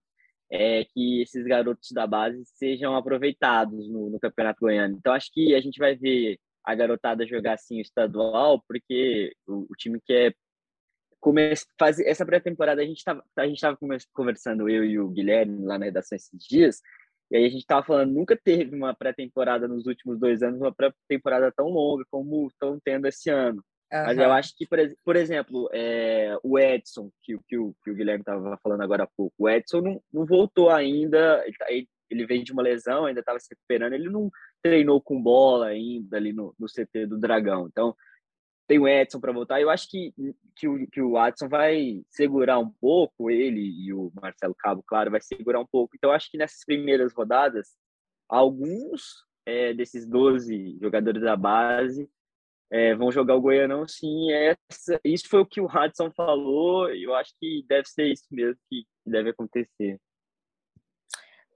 [0.52, 4.98] é, que esses garotos da base sejam aproveitados no, no, Campeonato Goiano.
[4.98, 9.66] Então, acho que a gente vai ver a garotada jogar assim o estadual, porque o,
[9.70, 10.34] o time quer
[11.20, 12.82] começar fazer essa pré-temporada.
[12.82, 13.78] A gente estava a gente estava
[14.12, 16.80] conversando eu e o Guilherme lá na redação esses dias,
[17.30, 20.74] e aí a gente estava falando nunca teve uma pré-temporada nos últimos dois anos uma
[20.74, 23.62] pré-temporada tão longa como estão tendo esse ano.
[23.92, 24.04] Uhum.
[24.04, 27.94] Mas eu acho que, por, por exemplo, é, o Edson, que, que, o, que o
[27.94, 31.66] Guilherme estava falando agora há pouco, o Edson não, não voltou ainda, ele, tá,
[32.10, 34.30] ele veio de uma lesão, ainda estava se recuperando, ele não
[34.62, 37.66] treinou com bola ainda ali no, no CT do Dragão.
[37.68, 37.94] Então,
[38.70, 39.60] tem o Edson para voltar.
[39.60, 40.14] Eu acho que,
[40.54, 45.10] que, o, que o Watson vai segurar um pouco, ele e o Marcelo Cabo, claro,
[45.10, 45.96] vai segurar um pouco.
[45.96, 47.76] Então, acho que nessas primeiras rodadas,
[48.28, 52.08] alguns é, desses 12 jogadores da base
[52.70, 54.30] é, vão jogar o Goianão, sim.
[54.30, 58.60] Essa, isso foi o que o Hudson falou, eu acho que deve ser isso mesmo
[58.70, 59.98] que deve acontecer.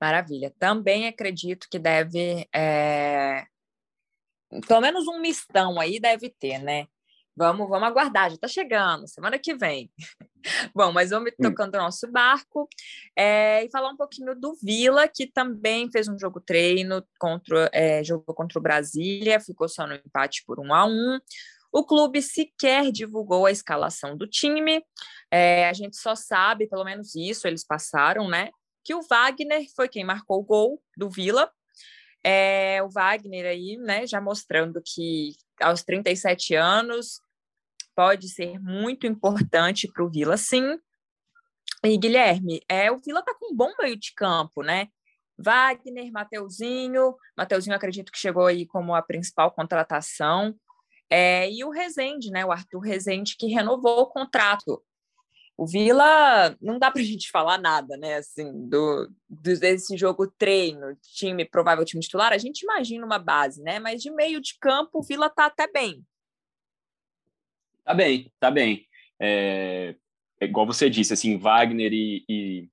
[0.05, 0.53] Maravilha.
[0.59, 2.47] Também acredito que deve.
[2.55, 3.47] É...
[4.69, 6.89] Pelo menos um mistão aí deve ter, né?
[7.35, 9.91] Vamos, vamos aguardar, já está chegando, semana que vem.
[10.77, 11.43] Bom, mas vamos hum.
[11.43, 12.69] tocando o nosso barco
[13.17, 18.05] é, e falar um pouquinho do Vila, que também fez um jogo treino contra, é,
[18.05, 21.19] jogou contra o Brasília, ficou só no empate por um a um.
[21.73, 24.85] O clube sequer divulgou a escalação do time.
[25.31, 28.51] É, a gente só sabe, pelo menos isso, eles passaram, né?
[28.85, 31.51] Que o Wagner foi quem marcou o gol do Vila.
[32.23, 37.21] É, o Wagner aí, né, já mostrando que aos 37 anos
[37.95, 40.79] pode ser muito importante para o Vila, sim.
[41.85, 44.89] E Guilherme, é, o Vila está com um bom meio de campo, né?
[45.39, 47.15] Wagner, Mateuzinho.
[47.37, 50.55] Mateuzinho, acredito que chegou aí como a principal contratação.
[51.11, 52.45] É, e o Rezende, né?
[52.45, 54.83] O Arthur Rezende, que renovou o contrato.
[55.57, 58.17] O Vila, não dá para a gente falar nada, né?
[58.17, 63.63] Assim, do, do, desse jogo treino, time, provável time titular, a gente imagina uma base,
[63.63, 63.79] né?
[63.79, 66.05] Mas de meio de campo, o Vila tá até bem.
[67.85, 68.85] Tá bem, tá bem.
[69.21, 69.95] É,
[70.41, 72.69] é igual você disse, assim, Wagner e, e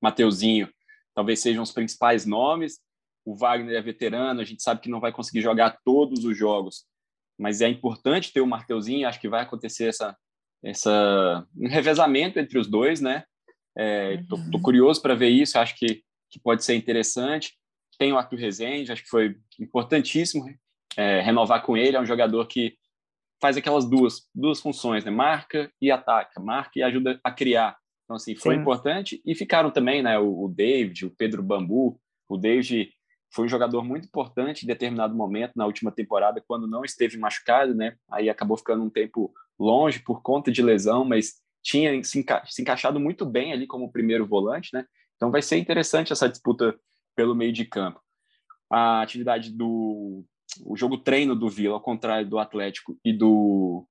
[0.00, 0.72] Mateuzinho
[1.14, 2.80] talvez sejam os principais nomes.
[3.24, 6.84] O Wagner é veterano, a gente sabe que não vai conseguir jogar todos os jogos,
[7.38, 9.06] mas é importante ter o Mateuzinho.
[9.06, 10.16] Acho que vai acontecer essa,
[10.62, 13.24] essa um revezamento entre os dois, né?
[13.76, 14.62] É, tô, tô, uhum.
[14.62, 15.58] curioso para ver isso.
[15.58, 17.54] Acho que, que pode ser interessante.
[17.98, 20.44] Tem o Arthur Rezende, acho que foi importantíssimo
[20.96, 21.96] é, renovar com ele.
[21.96, 22.76] É um jogador que
[23.40, 25.10] faz aquelas duas duas funções, né?
[25.10, 27.76] Marca e ataca, marca e ajuda a criar.
[28.04, 28.60] Então, assim, foi Sim.
[28.60, 29.22] importante.
[29.24, 31.98] E ficaram também, né, o, o David, o Pedro Bambu.
[32.28, 32.92] O David
[33.32, 37.74] foi um jogador muito importante em determinado momento na última temporada, quando não esteve machucado,
[37.74, 37.96] né?
[38.10, 42.60] Aí acabou ficando um tempo longe por conta de lesão, mas tinha se, enca se
[42.60, 44.84] encaixado muito bem ali como primeiro volante, né?
[45.16, 46.78] Então vai ser interessante essa disputa
[47.14, 48.00] pelo meio de campo.
[48.70, 50.24] A atividade do
[50.66, 53.86] o jogo treino do Vila, ao contrário do Atlético e do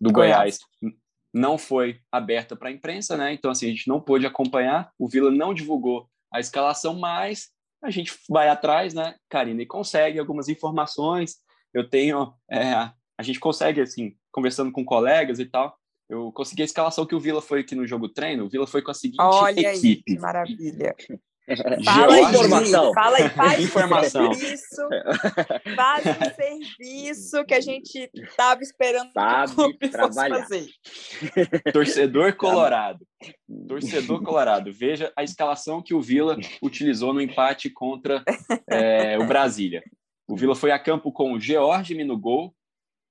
[0.00, 0.98] do Goiás, Goiás
[1.32, 3.32] não foi aberta para a imprensa, né?
[3.32, 4.90] Então, assim, a gente não pôde acompanhar.
[4.98, 7.50] O Vila não divulgou a escalação, mas
[7.82, 11.36] a gente vai atrás, né, Karina, e consegue algumas informações.
[11.72, 15.76] Eu tenho, é, a gente consegue, assim, conversando com colegas e tal,
[16.08, 18.44] eu consegui a escalação que o Vila foi aqui no jogo treino.
[18.44, 20.12] O Vila foi com a seguinte Olha equipe.
[20.12, 20.94] Aí, maravilha.
[21.84, 22.92] Fala aí, informação.
[22.92, 24.34] Fala aí, faz informação.
[24.34, 24.88] Serviço,
[25.74, 30.42] faz um serviço que a gente estava esperando Sabe que trabalhar.
[30.42, 30.68] fazer.
[31.72, 33.04] Torcedor colorado.
[33.66, 34.70] Torcedor colorado.
[34.74, 38.22] Veja a escalação que o Vila utilizou no empate contra
[38.68, 39.82] é, o Brasília.
[40.28, 42.54] O Vila foi a campo com o George no gol,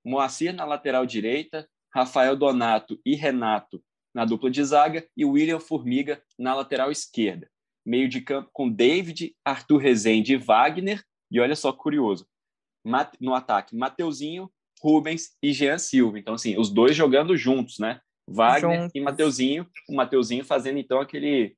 [0.05, 3.83] Moacir na lateral direita, Rafael Donato e Renato
[4.13, 7.47] na dupla de zaga e William Formiga na lateral esquerda
[7.87, 11.01] meio de campo com David, Arthur Rezende e Wagner.
[11.31, 12.27] E olha só curioso,
[13.19, 16.19] no ataque, Mateuzinho, Rubens e Jean Silva.
[16.19, 18.01] Então, assim, os dois jogando juntos, né?
[18.29, 18.91] Wagner juntos.
[18.93, 19.67] e Mateuzinho.
[19.89, 21.55] O Mateuzinho fazendo, então, aquele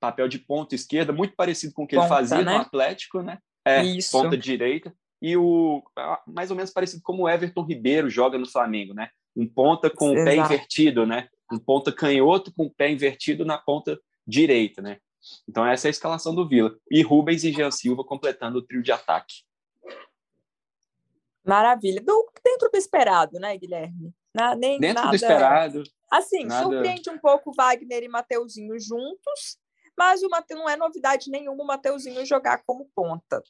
[0.00, 2.54] papel de ponta esquerda, muito parecido com o que ponta, ele fazia né?
[2.54, 3.38] no Atlético, né?
[3.64, 4.10] É, Isso.
[4.10, 4.94] ponta direita.
[5.22, 5.80] E o
[6.26, 9.08] mais ou menos parecido como o Everton Ribeiro joga no Flamengo, né?
[9.36, 11.28] Um ponta com o pé invertido, né?
[11.50, 14.98] Um ponta canhoto com o pé invertido na ponta direita, né?
[15.48, 16.76] Então, essa é a escalação do Vila.
[16.90, 19.44] E Rubens e Jean Silva completando o trio de ataque.
[21.44, 22.02] Maravilha.
[22.02, 24.12] Do, dentro do esperado, né, Guilherme?
[24.34, 25.10] Na, nem dentro nada...
[25.10, 25.82] do esperado.
[26.10, 26.64] Assim, nada...
[26.64, 29.58] surpreende um pouco Wagner e Mateuzinho juntos,
[29.96, 30.54] mas o Mate...
[30.54, 33.40] não é novidade nenhuma o Mateuzinho jogar como ponta.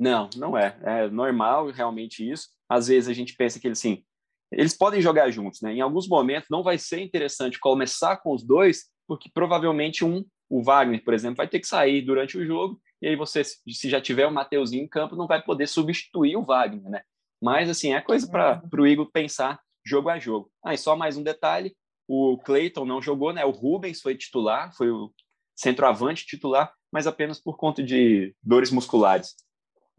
[0.00, 0.78] Não, não é.
[0.82, 2.48] É normal realmente isso.
[2.66, 4.02] Às vezes a gente pensa que eles, assim,
[4.50, 5.74] eles podem jogar juntos, né?
[5.74, 10.64] Em alguns momentos não vai ser interessante começar com os dois, porque provavelmente um o
[10.64, 14.00] Wagner, por exemplo, vai ter que sair durante o jogo, e aí você, se já
[14.00, 17.02] tiver o Mateuzinho em campo, não vai poder substituir o Wagner, né?
[17.40, 20.50] Mas, assim, é coisa para o Igor pensar jogo a jogo.
[20.64, 21.76] Ah, e só mais um detalhe,
[22.08, 23.44] o Cleiton não jogou, né?
[23.44, 25.12] O Rubens foi titular, foi o
[25.54, 29.36] centroavante titular, mas apenas por conta de dores musculares.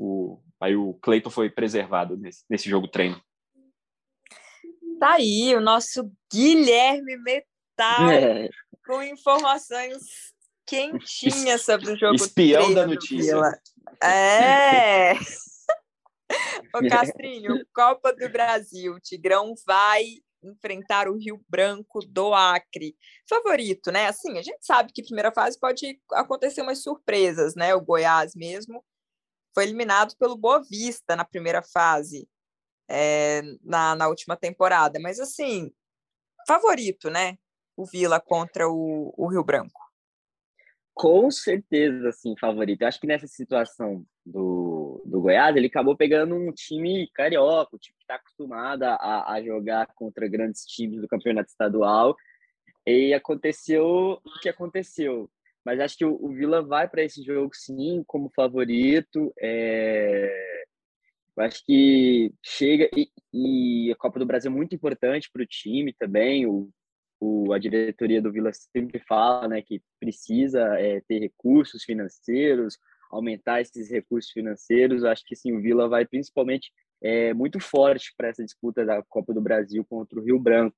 [0.03, 3.21] O, aí o Cleiton foi preservado nesse, nesse jogo treino.
[4.99, 8.49] Tá aí o nosso Guilherme Metal é.
[8.83, 10.01] com informações
[10.65, 12.15] quentinha sobre o jogo.
[12.15, 13.35] Espião da notícia.
[14.03, 15.13] É.
[16.75, 20.03] Ô Castrinho, Copa do Brasil, Tigrão vai
[20.43, 22.95] enfrentar o Rio Branco do Acre.
[23.29, 24.07] Favorito, né?
[24.07, 27.75] Assim, a gente sabe que primeira fase pode acontecer umas surpresas, né?
[27.75, 28.83] O Goiás mesmo
[29.53, 32.27] foi eliminado pelo Boa Vista na primeira fase,
[32.89, 34.99] é, na, na última temporada.
[34.99, 35.71] Mas, assim,
[36.47, 37.37] favorito, né?
[37.75, 39.79] O Vila contra o, o Rio Branco.
[40.93, 42.81] Com certeza, assim, favorito.
[42.81, 47.79] Eu acho que nessa situação do, do Goiás, ele acabou pegando um time carioca, um
[47.79, 52.15] time que está acostumado a, a jogar contra grandes times do campeonato estadual.
[52.85, 55.29] E aconteceu o que aconteceu.
[55.65, 59.33] Mas acho que o, Vila vai para esse jogo, sim, como favorito.
[59.39, 60.63] É...
[61.37, 65.45] Eu acho que chega e, e, a Copa do Brasil é muito importante para o
[65.45, 66.45] time também.
[66.45, 66.69] O
[67.21, 72.79] o, a diretoria do Vila sempre fala né, que precisa é, ter recursos financeiros,
[73.11, 75.03] aumentar esses recursos financeiros.
[75.03, 79.33] Acho que sim, o Vila vai principalmente é, muito forte para essa disputa da Copa
[79.35, 80.75] do Brasil contra o Rio Branco.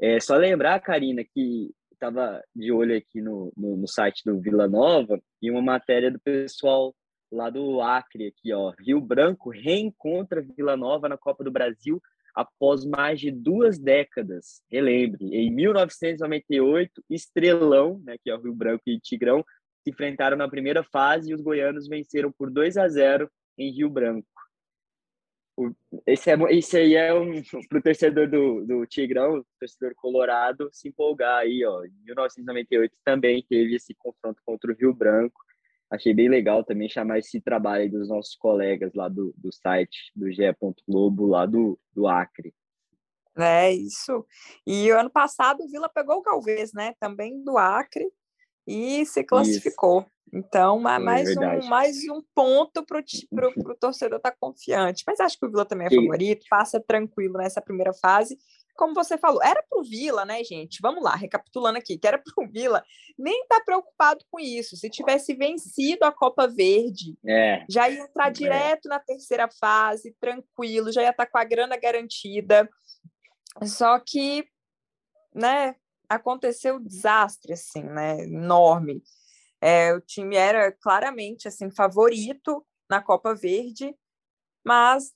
[0.00, 1.70] É, só lembrar, Karina, que
[2.02, 6.18] estava de olho aqui no, no, no, site do Vila Nova e uma matéria do
[6.18, 6.92] pessoal
[7.30, 8.72] lá do Acre, aqui, ó.
[8.78, 12.02] Rio Branco reencontra Vila Nova na Copa do Brasil
[12.34, 14.62] após mais de duas décadas.
[14.70, 19.44] Relembre, em 1998, Estrelão, né, que é o Rio Branco e Tigrão,
[19.82, 23.88] se enfrentaram na primeira fase e os goianos venceram por 2 a 0 em Rio
[23.88, 24.26] Branco.
[26.06, 30.88] Esse, é, esse aí é um, para o torcedor do, do Tigrão, torcedor colorado, se
[30.88, 31.84] empolgar aí, ó.
[31.84, 35.40] Em 1998 também teve esse confronto contra o Rio Branco.
[35.90, 40.32] Achei bem legal também chamar esse trabalho dos nossos colegas lá do, do site do
[40.32, 40.42] GE.
[40.88, 42.54] Globo, lá do, do Acre.
[43.36, 44.26] É isso.
[44.66, 46.94] E o ano passado o Vila pegou o Galvez, né?
[46.98, 48.10] Também do Acre
[48.66, 50.00] e se classificou.
[50.00, 50.11] Isso.
[50.32, 53.02] Então, é mais, um, mais um ponto para o
[53.78, 55.04] torcedor estar tá confiante.
[55.06, 58.38] Mas acho que o Vila também é favorito, passa tranquilo nessa primeira fase.
[58.74, 60.78] Como você falou, era para o Vila, né, gente?
[60.80, 62.82] Vamos lá, recapitulando aqui, que era para o Vila
[63.18, 64.74] nem estar tá preocupado com isso.
[64.74, 67.64] Se tivesse vencido a Copa Verde, é.
[67.68, 68.32] já ia entrar é.
[68.32, 72.66] direto na terceira fase, tranquilo, já ia estar tá com a grana garantida.
[73.64, 74.46] Só que,
[75.34, 75.76] né,
[76.08, 79.02] aconteceu um desastre, assim, né, enorme.
[79.64, 83.96] É, o time era claramente assim favorito na Copa Verde,
[84.66, 85.12] mas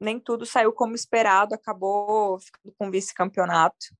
[0.00, 3.94] nem tudo saiu como esperado, acabou ficando com vice-campeonato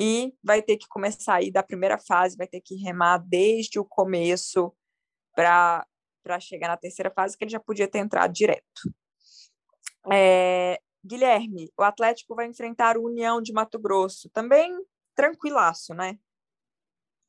[0.00, 3.84] e vai ter que começar aí da primeira fase, vai ter que remar desde o
[3.84, 4.74] começo
[5.32, 5.86] para
[6.40, 8.82] chegar na terceira fase, que ele já podia ter entrado direto.
[10.12, 14.76] É, Guilherme, o Atlético vai enfrentar o União de Mato Grosso, também
[15.14, 16.18] tranquilaço, né?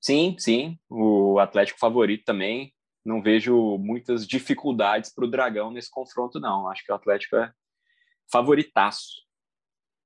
[0.07, 0.79] Sim, sim.
[0.89, 2.73] O Atlético favorito também.
[3.03, 6.69] Não vejo muitas dificuldades para o Dragão nesse confronto, não.
[6.69, 7.51] Acho que o Atlético é
[8.31, 9.25] favoritaço.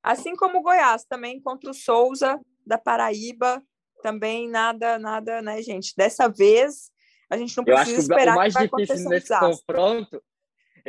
[0.01, 3.61] Assim como o Goiás também contra o Souza da Paraíba,
[4.01, 5.93] também nada, nada, né, gente?
[5.95, 6.91] Dessa vez
[7.29, 10.23] a gente não precisa esperar o mais que difícil nesse confronto,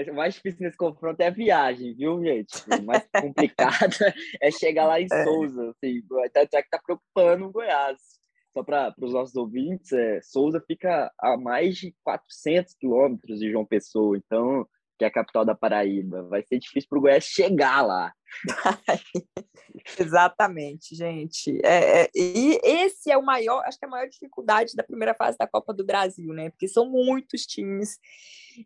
[0.08, 2.54] o mais difícil nesse confronto é a viagem, viu, gente?
[2.66, 3.94] O mais complicado
[4.40, 5.24] é chegar lá em é.
[5.24, 6.02] Souza, assim,
[6.34, 8.21] até que tá preocupando o Goiás
[8.52, 13.64] só para os nossos ouvintes, é, Souza fica a mais de 400 quilômetros de João
[13.64, 14.66] Pessoa, então,
[14.98, 16.22] que é a capital da Paraíba.
[16.24, 18.12] Vai ser difícil para o Goiás chegar lá.
[19.98, 21.58] Exatamente, gente.
[21.64, 25.14] É, é, e esse é o maior, acho que é a maior dificuldade da primeira
[25.14, 26.50] fase da Copa do Brasil, né?
[26.50, 27.98] Porque são muitos times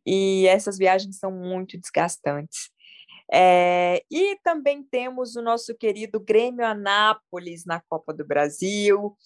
[0.04, 2.70] e essas viagens são muito desgastantes.
[3.32, 9.16] É, e também temos o nosso querido Grêmio Anápolis na Copa do Brasil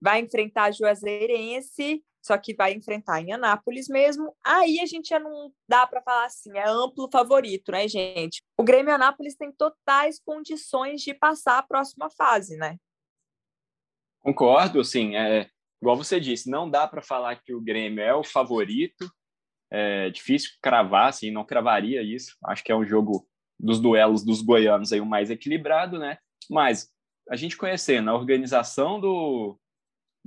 [0.00, 4.36] vai enfrentar Juazeirense, só que vai enfrentar em Anápolis mesmo.
[4.44, 8.42] Aí a gente já não dá para falar assim, é amplo favorito, né, gente?
[8.58, 12.76] O Grêmio Anápolis tem totais condições de passar a próxima fase, né?
[14.20, 15.16] Concordo, sim.
[15.16, 15.48] É,
[15.80, 19.10] igual você disse, não dá para falar que o Grêmio é o favorito.
[19.70, 22.36] É difícil cravar, assim, não cravaria isso.
[22.44, 23.26] Acho que é um jogo
[23.58, 26.18] dos duelos dos goianos aí o mais equilibrado, né?
[26.50, 26.90] Mas
[27.28, 29.58] a gente conhecendo a organização do,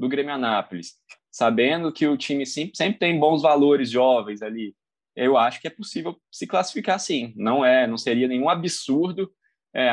[0.02, 0.96] do Grêmio Anápolis,
[1.32, 4.76] sabendo que o time sempre, sempre tem bons valores jovens ali,
[5.16, 7.34] eu acho que é possível se classificar sim.
[7.38, 9.32] Não é, não seria nenhum absurdo
[9.76, 9.90] é,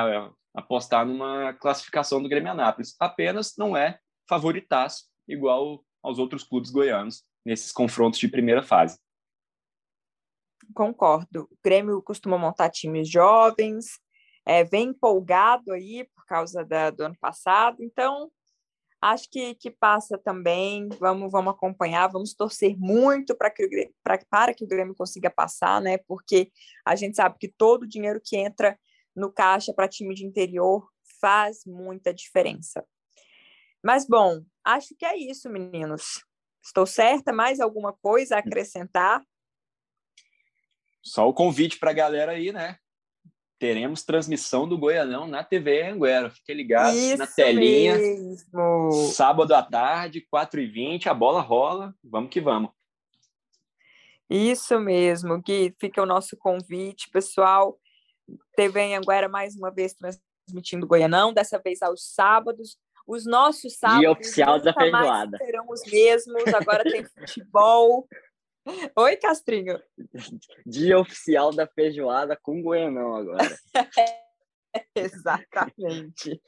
[0.54, 2.96] apostar numa classificação do Grêmio Anápolis.
[2.98, 8.98] Apenas não é favoritaço igual aos outros clubes goianos nesses confrontos de primeira fase.
[10.74, 11.42] Concordo.
[11.50, 14.00] O Grêmio costuma montar times jovens,
[14.46, 18.30] é, vem empolgado aí por causa da, do ano passado, então
[19.00, 20.88] Acho que, que passa também.
[20.98, 23.92] Vamos, vamos acompanhar, vamos torcer muito para que,
[24.30, 25.98] para que o Grêmio consiga passar, né?
[25.98, 26.50] Porque
[26.84, 28.78] a gente sabe que todo o dinheiro que entra
[29.14, 30.88] no caixa para time de interior
[31.20, 32.84] faz muita diferença.
[33.82, 36.24] Mas, bom, acho que é isso, meninos.
[36.64, 37.32] Estou certa?
[37.32, 39.24] Mais alguma coisa a acrescentar?
[41.02, 42.78] Só o convite para a galera aí, né?
[43.58, 46.30] Teremos transmissão do Goianão na TV Anguera.
[46.30, 47.96] Fique ligado Isso na telinha.
[47.96, 48.92] Mesmo.
[49.12, 51.94] Sábado à tarde, 4h20, a bola rola.
[52.02, 52.70] Vamos que vamos.
[54.30, 55.74] Isso mesmo, Gui.
[55.80, 57.78] Fica o nosso convite, pessoal.
[58.54, 62.76] TV Anguera mais uma vez transmitindo Goianão, dessa vez aos sábados.
[63.06, 65.38] Os nossos sábados Dia oficial da feijoada.
[65.38, 66.46] serão os mesmos.
[66.54, 68.06] Agora tem futebol.
[68.96, 69.80] Oi, Castrinho.
[70.66, 73.58] Dia oficial da feijoada com Goianão agora.
[74.94, 76.40] Exatamente.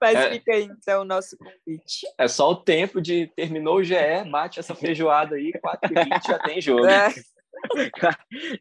[0.00, 2.06] Mas é, fica aí, então, o nosso convite.
[2.16, 3.94] É só o tempo de terminou o GE,
[4.30, 6.86] bate essa feijoada aí, 4h20 já tem jogo.
[6.86, 7.10] É.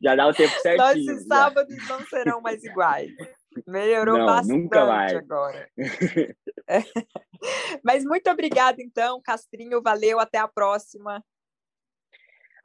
[0.02, 1.06] já dá o tempo certinho.
[1.06, 3.12] Nossos sábados não serão mais iguais.
[3.68, 5.70] Melhorou não, bastante agora.
[7.84, 9.82] Mas muito obrigada, então, Castrinho.
[9.82, 11.24] Valeu, até a próxima.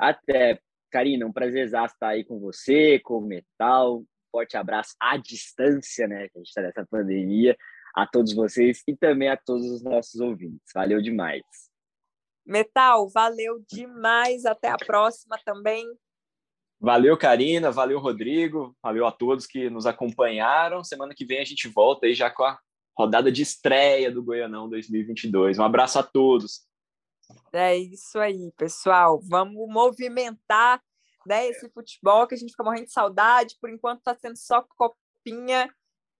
[0.04, 4.04] Até, Karina, um prazer estar aí com você, com o Metal.
[4.30, 6.28] Forte abraço à distância, né?
[6.28, 7.56] Que a gente está nessa pandemia.
[7.96, 10.60] A todos vocês e também a todos os nossos ouvintes.
[10.74, 11.42] Valeu demais.
[12.44, 14.44] Metal, valeu demais.
[14.44, 15.86] Até a próxima também.
[16.78, 17.70] Valeu, Karina.
[17.70, 18.76] Valeu, Rodrigo.
[18.82, 20.84] Valeu a todos que nos acompanharam.
[20.84, 22.58] Semana que vem a gente volta aí já com a
[22.98, 25.58] rodada de estreia do Goianão 2022.
[25.58, 26.66] Um abraço a todos.
[27.52, 29.20] É isso aí, pessoal.
[29.28, 30.82] Vamos movimentar
[31.26, 33.56] né, esse futebol que a gente fica morrendo de saudade.
[33.60, 35.68] Por enquanto está sendo só copinha.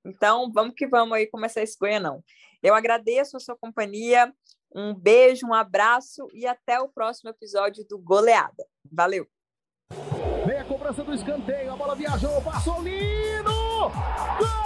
[0.05, 2.23] Então, vamos que vamos aí começar esse Goianão.
[2.63, 4.33] Eu agradeço a sua companhia.
[4.75, 8.67] Um beijo, um abraço e até o próximo episódio do Goleada.
[8.91, 9.27] Valeu!
[10.45, 13.45] Vem a cobrança do escanteio, a bola viajou, passou lindo!
[13.45, 14.65] Gol!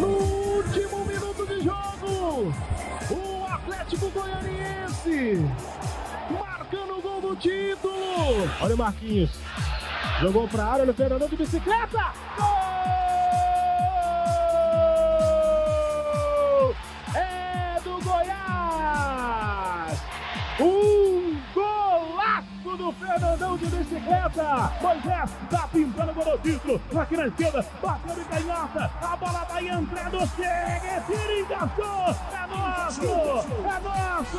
[0.00, 0.08] No
[0.56, 1.83] último minuto de jogo,
[2.24, 5.44] o Atlético Goianiense
[6.30, 8.50] marcando o gol do título.
[8.60, 9.30] Olha o Marquinhos.
[10.20, 12.12] Jogou para a área, o Fernandão de bicicleta.
[12.36, 12.63] Gol!
[22.94, 24.72] Fernandão de bicicleta.
[24.80, 26.80] Moisés tá pintando o gol do título.
[27.00, 28.90] Aqui na esquerda, bateu de canhota.
[29.02, 32.14] A bola vai entrando, chega, tira, encaixou.
[32.32, 34.38] É nosso, é nosso,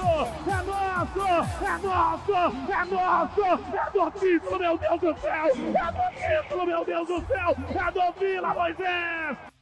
[0.49, 1.25] é nosso,
[1.63, 2.33] é nosso,
[2.71, 3.43] é nosso.
[3.75, 5.45] É do título, meu Deus do céu.
[5.45, 7.55] É do título, meu Deus do céu.
[7.69, 9.54] É do Vila Moisés.